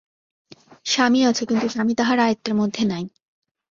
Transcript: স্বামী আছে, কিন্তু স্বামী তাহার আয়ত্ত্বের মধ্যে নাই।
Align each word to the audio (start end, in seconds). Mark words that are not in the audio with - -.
স্বামী 0.85 1.19
আছে, 1.25 1.43
কিন্তু 1.45 1.65
স্বামী 1.69 1.93
তাহার 1.95 2.17
আয়ত্ত্বের 2.19 2.55
মধ্যে 2.55 2.83
নাই। 2.85 3.03